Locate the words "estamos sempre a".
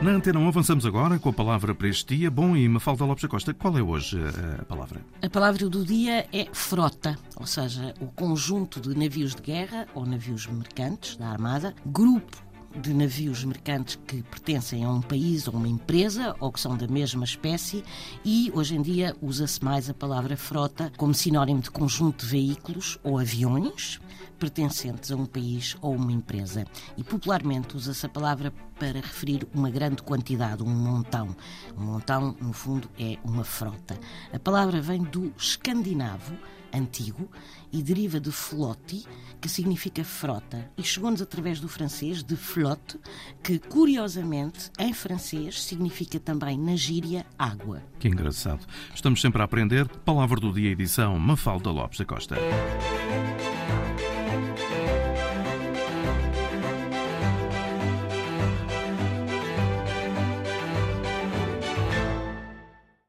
48.94-49.44